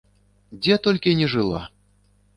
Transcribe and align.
Дзе 0.61 0.79
толькі 0.89 1.15
не 1.23 1.27
жыла! 1.37 1.61